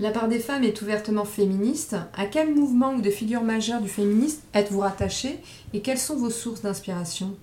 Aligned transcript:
La 0.00 0.12
part 0.12 0.28
des 0.28 0.38
femmes 0.38 0.64
est 0.64 0.80
ouvertement 0.80 1.26
féministe. 1.26 1.94
À 2.16 2.24
quel 2.24 2.54
mouvement 2.54 2.94
ou 2.94 3.02
de 3.02 3.10
figure 3.10 3.42
majeure 3.42 3.82
du 3.82 3.88
féminisme 3.90 4.40
êtes-vous 4.54 4.80
rattachée 4.80 5.40
et 5.74 5.82
quelles 5.82 5.98
sont 5.98 6.16
vos 6.16 6.30
sources 6.30 6.62
d'inspiration? 6.62 7.36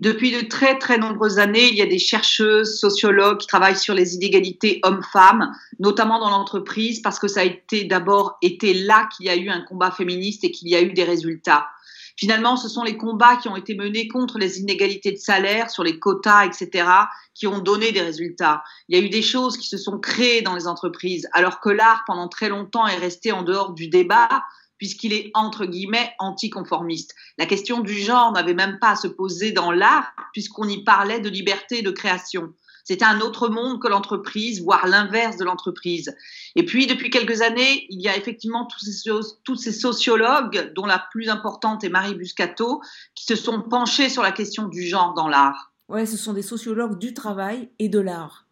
Depuis 0.00 0.32
de 0.32 0.46
très 0.46 0.78
très 0.78 0.98
nombreuses 0.98 1.38
années, 1.38 1.66
il 1.70 1.76
y 1.76 1.80
a 1.80 1.86
des 1.86 1.98
chercheuses, 1.98 2.78
sociologues 2.78 3.38
qui 3.38 3.46
travaillent 3.46 3.78
sur 3.78 3.94
les 3.94 4.16
inégalités 4.16 4.80
hommes-femmes, 4.82 5.50
notamment 5.78 6.18
dans 6.18 6.28
l'entreprise, 6.28 7.00
parce 7.00 7.18
que 7.18 7.28
ça 7.28 7.40
a 7.40 7.44
été 7.44 7.84
d'abord 7.84 8.36
été 8.42 8.74
là 8.74 9.08
qu'il 9.16 9.24
y 9.24 9.30
a 9.30 9.36
eu 9.36 9.48
un 9.48 9.62
combat 9.62 9.92
féministe 9.92 10.44
et 10.44 10.50
qu'il 10.50 10.68
y 10.68 10.76
a 10.76 10.82
eu 10.82 10.92
des 10.92 11.04
résultats. 11.04 11.68
Finalement, 12.16 12.56
ce 12.56 12.68
sont 12.68 12.84
les 12.84 12.96
combats 12.96 13.36
qui 13.36 13.48
ont 13.48 13.56
été 13.56 13.74
menés 13.74 14.06
contre 14.08 14.38
les 14.38 14.60
inégalités 14.60 15.10
de 15.10 15.16
salaire, 15.16 15.70
sur 15.70 15.82
les 15.82 15.98
quotas, 15.98 16.46
etc., 16.46 16.88
qui 17.34 17.46
ont 17.46 17.58
donné 17.58 17.90
des 17.90 18.02
résultats. 18.02 18.62
Il 18.88 18.96
y 18.96 19.00
a 19.00 19.04
eu 19.04 19.08
des 19.08 19.22
choses 19.22 19.56
qui 19.56 19.68
se 19.68 19.78
sont 19.78 19.98
créées 19.98 20.42
dans 20.42 20.54
les 20.54 20.68
entreprises, 20.68 21.28
alors 21.32 21.58
que 21.58 21.70
l'art, 21.70 22.04
pendant 22.06 22.28
très 22.28 22.48
longtemps, 22.48 22.86
est 22.86 22.96
resté 22.96 23.32
en 23.32 23.42
dehors 23.42 23.72
du 23.72 23.88
débat 23.88 24.44
puisqu'il 24.78 25.12
est 25.12 25.30
entre 25.34 25.66
guillemets 25.66 26.12
anticonformiste. 26.18 27.14
La 27.38 27.46
question 27.46 27.80
du 27.80 27.94
genre 27.94 28.32
n'avait 28.32 28.54
même 28.54 28.78
pas 28.80 28.90
à 28.90 28.96
se 28.96 29.06
poser 29.06 29.52
dans 29.52 29.70
l'art, 29.70 30.12
puisqu'on 30.32 30.68
y 30.68 30.82
parlait 30.82 31.20
de 31.20 31.28
liberté 31.28 31.82
de 31.82 31.90
création. 31.90 32.52
C'était 32.84 33.04
un 33.04 33.20
autre 33.20 33.48
monde 33.48 33.80
que 33.80 33.88
l'entreprise, 33.88 34.62
voire 34.62 34.86
l'inverse 34.86 35.38
de 35.38 35.44
l'entreprise. 35.44 36.14
Et 36.54 36.64
puis, 36.64 36.86
depuis 36.86 37.10
quelques 37.10 37.40
années, 37.40 37.86
il 37.88 38.00
y 38.00 38.08
a 38.08 38.16
effectivement 38.16 38.66
tous 38.66 38.80
ces, 38.80 39.10
tous 39.42 39.56
ces 39.56 39.72
sociologues, 39.72 40.72
dont 40.74 40.84
la 40.84 41.02
plus 41.10 41.30
importante 41.30 41.82
est 41.82 41.88
Marie 41.88 42.14
Buscato, 42.14 42.82
qui 43.14 43.24
se 43.24 43.36
sont 43.36 43.62
penchés 43.62 44.10
sur 44.10 44.22
la 44.22 44.32
question 44.32 44.68
du 44.68 44.82
genre 44.82 45.14
dans 45.14 45.28
l'art. 45.28 45.72
Ouais, 45.88 46.06
ce 46.06 46.16
sont 46.16 46.34
des 46.34 46.42
sociologues 46.42 46.98
du 46.98 47.14
travail 47.14 47.70
et 47.78 47.88
de 47.88 47.98
l'art. 47.98 48.46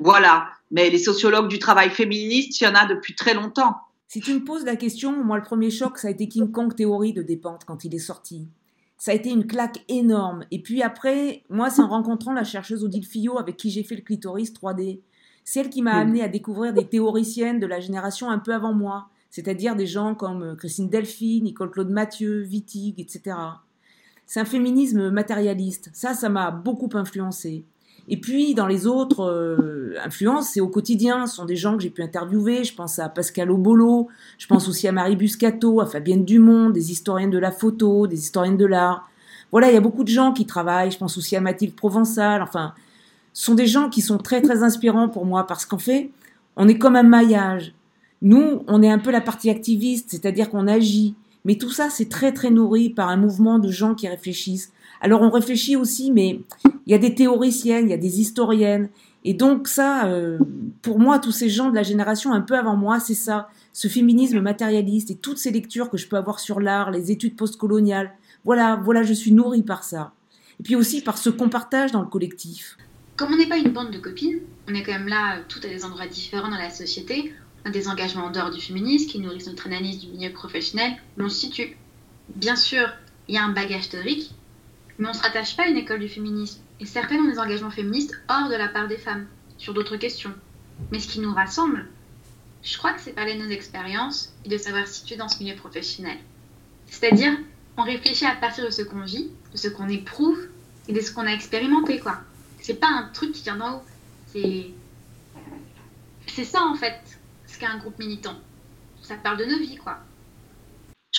Voilà. 0.00 0.48
Mais 0.70 0.90
les 0.90 0.98
sociologues 0.98 1.48
du 1.48 1.58
travail 1.58 1.90
féministe, 1.90 2.60
il 2.60 2.64
y 2.64 2.66
en 2.66 2.74
a 2.74 2.86
depuis 2.86 3.14
très 3.14 3.34
longtemps. 3.34 3.76
Si 4.08 4.20
tu 4.20 4.32
me 4.34 4.44
poses 4.44 4.64
la 4.64 4.76
question, 4.76 5.24
moi 5.24 5.36
le 5.36 5.42
premier 5.42 5.70
choc, 5.70 5.98
ça 5.98 6.08
a 6.08 6.10
été 6.10 6.28
King 6.28 6.50
Kong 6.52 6.74
Théorie 6.74 7.12
de 7.12 7.22
Despentes 7.22 7.64
quand 7.66 7.84
il 7.84 7.94
est 7.94 7.98
sorti. 7.98 8.48
Ça 8.96 9.10
a 9.10 9.14
été 9.14 9.30
une 9.30 9.46
claque 9.46 9.84
énorme. 9.88 10.44
Et 10.50 10.62
puis 10.62 10.82
après, 10.82 11.42
moi, 11.50 11.70
c'est 11.70 11.82
en 11.82 11.88
rencontrant 11.88 12.32
la 12.32 12.44
chercheuse 12.44 12.84
Odile 12.84 13.04
Fillot 13.04 13.38
avec 13.38 13.56
qui 13.56 13.70
j'ai 13.70 13.82
fait 13.82 13.96
le 13.96 14.02
clitoris 14.02 14.52
3D. 14.52 15.00
C'est 15.44 15.60
elle 15.60 15.70
qui 15.70 15.82
m'a 15.82 15.94
amené 15.94 16.22
à 16.22 16.28
découvrir 16.28 16.72
des 16.72 16.86
théoriciennes 16.86 17.60
de 17.60 17.66
la 17.66 17.80
génération 17.80 18.30
un 18.30 18.38
peu 18.38 18.54
avant 18.54 18.72
moi, 18.72 19.08
c'est-à-dire 19.28 19.76
des 19.76 19.86
gens 19.86 20.14
comme 20.14 20.42
euh, 20.42 20.54
Christine 20.54 20.88
Delphi, 20.88 21.42
Nicole 21.42 21.70
Claude 21.70 21.90
Mathieu, 21.90 22.44
Wittig, 22.44 22.98
etc. 22.98 23.36
C'est 24.26 24.40
un 24.40 24.46
féminisme 24.46 25.10
matérialiste. 25.10 25.90
Ça, 25.92 26.14
ça 26.14 26.30
m'a 26.30 26.50
beaucoup 26.50 26.88
influencé. 26.94 27.66
Et 28.08 28.18
puis, 28.18 28.54
dans 28.54 28.66
les 28.66 28.86
autres 28.86 29.24
euh, 29.24 29.94
influences, 30.04 30.50
c'est 30.50 30.60
au 30.60 30.68
quotidien. 30.68 31.26
Ce 31.26 31.36
sont 31.36 31.44
des 31.44 31.56
gens 31.56 31.76
que 31.76 31.82
j'ai 31.82 31.90
pu 31.90 32.02
interviewer. 32.02 32.64
Je 32.64 32.74
pense 32.74 32.98
à 32.98 33.08
Pascal 33.08 33.50
Obolo, 33.50 34.08
je 34.38 34.46
pense 34.46 34.68
aussi 34.68 34.86
à 34.86 34.92
Marie 34.92 35.16
Buscato, 35.16 35.80
à 35.80 35.86
Fabienne 35.86 36.24
Dumont, 36.24 36.70
des 36.70 36.92
historiennes 36.92 37.30
de 37.30 37.38
la 37.38 37.50
photo, 37.50 38.06
des 38.06 38.18
historiennes 38.18 38.58
de 38.58 38.66
l'art. 38.66 39.08
Voilà, 39.52 39.70
il 39.70 39.74
y 39.74 39.78
a 39.78 39.80
beaucoup 39.80 40.04
de 40.04 40.08
gens 40.08 40.32
qui 40.32 40.46
travaillent. 40.46 40.90
Je 40.90 40.98
pense 40.98 41.16
aussi 41.16 41.34
à 41.36 41.40
Mathilde 41.40 41.74
Provençal. 41.74 42.42
Enfin, 42.42 42.74
ce 43.32 43.44
sont 43.44 43.54
des 43.54 43.66
gens 43.66 43.88
qui 43.88 44.02
sont 44.02 44.18
très, 44.18 44.42
très 44.42 44.62
inspirants 44.62 45.08
pour 45.08 45.24
moi 45.24 45.46
parce 45.46 45.64
qu'en 45.64 45.78
fait, 45.78 46.10
on 46.56 46.68
est 46.68 46.78
comme 46.78 46.96
un 46.96 47.02
maillage. 47.02 47.74
Nous, 48.20 48.62
on 48.68 48.82
est 48.82 48.90
un 48.90 48.98
peu 48.98 49.10
la 49.10 49.20
partie 49.20 49.50
activiste, 49.50 50.10
c'est-à-dire 50.10 50.50
qu'on 50.50 50.66
agit. 50.66 51.14
Mais 51.44 51.56
tout 51.56 51.70
ça, 51.70 51.88
c'est 51.90 52.08
très, 52.08 52.32
très 52.32 52.50
nourri 52.50 52.90
par 52.90 53.08
un 53.08 53.16
mouvement 53.16 53.58
de 53.58 53.70
gens 53.70 53.94
qui 53.94 54.08
réfléchissent. 54.08 54.72
Alors, 55.04 55.20
on 55.20 55.28
réfléchit 55.28 55.76
aussi, 55.76 56.10
mais 56.10 56.40
il 56.86 56.90
y 56.90 56.94
a 56.94 56.98
des 56.98 57.14
théoriciennes, 57.14 57.88
il 57.88 57.90
y 57.90 57.92
a 57.92 57.98
des 57.98 58.22
historiennes. 58.22 58.88
Et 59.22 59.34
donc 59.34 59.68
ça, 59.68 60.06
euh, 60.06 60.38
pour 60.80 60.98
moi, 60.98 61.18
tous 61.18 61.30
ces 61.30 61.50
gens 61.50 61.68
de 61.68 61.74
la 61.74 61.82
génération 61.82 62.32
un 62.32 62.40
peu 62.40 62.56
avant 62.56 62.74
moi, 62.74 63.00
c'est 63.00 63.12
ça, 63.12 63.50
ce 63.74 63.86
féminisme 63.86 64.40
matérialiste 64.40 65.10
et 65.10 65.16
toutes 65.16 65.36
ces 65.36 65.50
lectures 65.50 65.90
que 65.90 65.98
je 65.98 66.08
peux 66.08 66.16
avoir 66.16 66.40
sur 66.40 66.58
l'art, 66.58 66.90
les 66.90 67.10
études 67.10 67.36
postcoloniales. 67.36 68.14
Voilà, 68.46 68.80
voilà, 68.82 69.02
je 69.02 69.12
suis 69.12 69.30
nourrie 69.30 69.62
par 69.62 69.84
ça. 69.84 70.14
Et 70.58 70.62
puis 70.62 70.74
aussi 70.74 71.02
par 71.02 71.18
ce 71.18 71.28
qu'on 71.28 71.50
partage 71.50 71.92
dans 71.92 72.00
le 72.00 72.08
collectif. 72.08 72.78
Comme 73.16 73.34
on 73.34 73.36
n'est 73.36 73.46
pas 73.46 73.58
une 73.58 73.72
bande 73.72 73.90
de 73.90 73.98
copines, 73.98 74.40
on 74.70 74.74
est 74.74 74.82
quand 74.82 74.92
même 74.92 75.08
là, 75.08 75.40
toutes 75.50 75.66
à 75.66 75.68
des 75.68 75.84
endroits 75.84 76.06
différents 76.06 76.50
dans 76.50 76.56
la 76.56 76.70
société. 76.70 77.34
On 77.66 77.68
a 77.68 77.72
des 77.72 77.88
engagements 77.88 78.24
en 78.24 78.30
dehors 78.30 78.50
du 78.50 78.60
féminisme 78.62 79.10
qui 79.10 79.20
nourrissent 79.20 79.48
notre 79.48 79.66
analyse 79.66 79.98
du 79.98 80.08
milieu 80.08 80.32
professionnel, 80.32 80.92
mais 81.18 81.24
on 81.24 81.28
se 81.28 81.40
situe. 81.40 81.76
Bien 82.36 82.56
sûr, 82.56 82.88
il 83.28 83.34
y 83.34 83.38
a 83.38 83.44
un 83.44 83.52
bagage 83.52 83.90
théorique, 83.90 84.32
mais 84.98 85.06
on 85.06 85.12
ne 85.12 85.16
se 85.16 85.22
rattache 85.22 85.56
pas 85.56 85.64
à 85.64 85.68
une 85.68 85.76
école 85.76 86.00
du 86.00 86.08
féminisme. 86.08 86.60
Et 86.80 86.86
certaines 86.86 87.20
ont 87.20 87.30
des 87.30 87.38
engagements 87.38 87.70
féministes 87.70 88.14
hors 88.28 88.48
de 88.48 88.54
la 88.54 88.68
part 88.68 88.88
des 88.88 88.98
femmes, 88.98 89.26
sur 89.58 89.74
d'autres 89.74 89.96
questions. 89.96 90.34
Mais 90.90 91.00
ce 91.00 91.08
qui 91.08 91.20
nous 91.20 91.32
rassemble, 91.32 91.86
je 92.62 92.76
crois 92.78 92.92
que 92.92 93.00
c'est 93.00 93.12
parler 93.12 93.34
de 93.34 93.42
nos 93.44 93.50
expériences 93.50 94.32
et 94.44 94.48
de 94.48 94.58
savoir 94.58 94.86
situer 94.86 95.16
dans 95.16 95.28
ce 95.28 95.42
milieu 95.42 95.56
professionnel. 95.56 96.18
C'est-à-dire, 96.86 97.36
on 97.76 97.82
réfléchit 97.82 98.26
à 98.26 98.34
partir 98.34 98.64
de 98.64 98.70
ce 98.70 98.82
qu'on 98.82 99.02
vit, 99.02 99.30
de 99.52 99.56
ce 99.56 99.68
qu'on 99.68 99.88
éprouve 99.88 100.38
et 100.88 100.92
de 100.92 101.00
ce 101.00 101.12
qu'on 101.12 101.26
a 101.26 101.32
expérimenté, 101.32 101.98
quoi. 102.00 102.20
C'est 102.60 102.80
pas 102.80 102.88
un 102.88 103.08
truc 103.12 103.32
qui 103.32 103.42
vient 103.42 103.56
d'en 103.56 103.76
haut. 103.76 103.82
C'est. 104.32 104.70
C'est 106.26 106.44
ça, 106.44 106.62
en 106.62 106.74
fait, 106.74 107.00
ce 107.46 107.58
qu'est 107.58 107.66
un 107.66 107.78
groupe 107.78 107.98
militant. 107.98 108.36
Ça 109.02 109.16
parle 109.16 109.36
de 109.36 109.44
nos 109.44 109.58
vies, 109.58 109.76
quoi. 109.76 109.98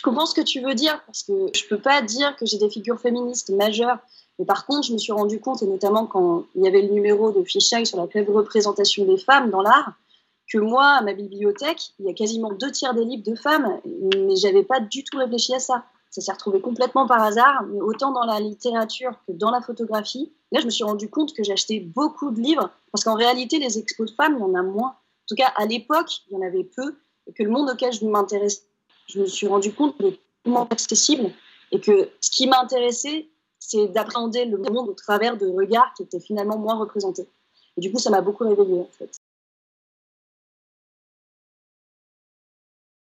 Comprends 0.05 0.25
ce 0.25 0.35
que 0.35 0.41
tu 0.41 0.61
veux 0.61 0.75
dire, 0.75 1.01
parce 1.07 1.23
que 1.23 1.33
je 1.53 1.67
peux 1.67 1.79
pas 1.79 2.01
dire 2.01 2.35
que 2.37 2.45
j'ai 2.45 2.57
des 2.57 2.69
figures 2.69 2.99
féministes 2.99 3.49
majeures 3.49 3.97
mais 4.37 4.45
par 4.45 4.65
contre, 4.65 4.87
je 4.87 4.93
me 4.93 4.97
suis 4.97 5.11
rendu 5.11 5.39
compte, 5.39 5.63
et 5.63 5.67
notamment 5.67 6.05
quand 6.05 6.45
il 6.55 6.63
y 6.63 6.67
avait 6.67 6.81
le 6.81 6.89
numéro 6.89 7.31
de 7.31 7.43
Fichaille 7.43 7.85
sur 7.85 7.97
la 7.97 8.07
pleine 8.07 8.29
représentation 8.29 9.05
des 9.05 9.17
femmes 9.17 9.49
dans 9.49 9.61
l'art, 9.61 9.93
que 10.51 10.57
moi, 10.57 10.85
à 10.85 11.01
ma 11.01 11.13
bibliothèque, 11.13 11.93
il 11.99 12.05
y 12.05 12.09
a 12.09 12.13
quasiment 12.13 12.51
deux 12.51 12.71
tiers 12.71 12.93
des 12.93 13.05
livres 13.05 13.23
de 13.23 13.35
femmes, 13.35 13.79
mais 13.85 14.35
j'avais 14.35 14.63
pas 14.63 14.79
du 14.79 15.03
tout 15.03 15.17
réfléchi 15.17 15.55
à 15.55 15.59
ça. 15.59 15.85
Ça 16.11 16.21
s'est 16.21 16.31
retrouvé 16.31 16.61
complètement 16.61 17.07
par 17.07 17.21
hasard, 17.21 17.63
mais 17.63 17.81
autant 17.81 18.11
dans 18.11 18.25
la 18.25 18.39
littérature 18.39 19.11
que 19.27 19.33
dans 19.33 19.51
la 19.51 19.61
photographie. 19.61 20.31
Là, 20.51 20.59
je 20.59 20.65
me 20.65 20.69
suis 20.69 20.83
rendu 20.83 21.09
compte 21.09 21.33
que 21.33 21.43
j'achetais 21.43 21.79
beaucoup 21.79 22.31
de 22.31 22.39
livres, 22.39 22.69
parce 22.91 23.03
qu'en 23.03 23.15
réalité, 23.15 23.57
les 23.57 23.79
expos 23.79 24.09
de 24.09 24.15
femmes, 24.15 24.35
il 24.37 24.41
y 24.41 24.43
en 24.43 24.53
a 24.53 24.61
moins. 24.61 24.89
En 24.89 25.27
tout 25.27 25.35
cas, 25.35 25.51
à 25.55 25.65
l'époque, 25.65 26.11
il 26.29 26.35
y 26.35 26.37
en 26.37 26.45
avait 26.45 26.63
peu, 26.63 26.95
et 27.27 27.33
que 27.33 27.41
le 27.41 27.49
monde 27.49 27.69
auquel 27.69 27.91
je 27.91 28.05
m'intéressais, 28.05 28.61
je 29.07 29.19
me 29.19 29.25
suis 29.25 29.47
rendu 29.47 29.73
compte 29.73 29.95
était 30.01 30.19
tellement 30.43 30.67
accessible, 30.69 31.31
et 31.71 31.79
que 31.79 32.09
ce 32.21 32.31
qui 32.31 32.47
m'intéressait, 32.47 33.27
c'est 33.59 33.87
d'appréhender 33.87 34.45
le 34.45 34.57
monde 34.57 34.89
au 34.89 34.93
travers 34.93 35.37
de 35.37 35.47
regards 35.47 35.91
qui 35.95 36.03
étaient 36.03 36.19
finalement 36.19 36.57
moins 36.57 36.75
représentés. 36.75 37.27
Et 37.77 37.81
du 37.81 37.91
coup, 37.91 37.99
ça 37.99 38.09
m'a 38.09 38.21
beaucoup 38.21 38.47
réveillée 38.47 38.79
en 38.79 38.89
fait. 38.91 39.11